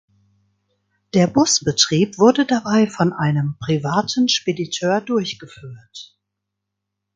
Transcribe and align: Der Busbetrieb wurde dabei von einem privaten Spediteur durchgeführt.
Der 1.13 1.27
Busbetrieb 1.27 2.17
wurde 2.17 2.47
dabei 2.47 2.87
von 2.87 3.13
einem 3.13 3.59
privaten 3.59 4.29
Spediteur 4.29 4.99
durchgeführt. 4.99 6.17